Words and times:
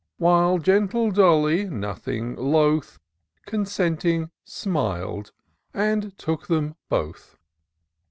47 0.17 0.47
While 0.47 0.57
gentle 0.57 1.11
Dolly, 1.11 1.69
nothing 1.69 2.35
loth, 2.35 2.97
Consenting 3.45 4.31
smil'd, 4.43 5.31
and 5.75 6.17
took 6.17 6.47
them 6.47 6.73
both. 6.89 7.37